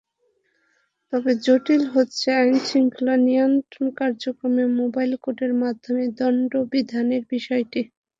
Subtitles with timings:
[1.13, 7.81] তবে জটিল হচ্ছে আইনশৃঙ্খলা নিয়ন্ত্রণ কার্যক্রমে মোবাইল কোর্টের মাধ্যমে দণ্ড বিধানের বিষয়টি।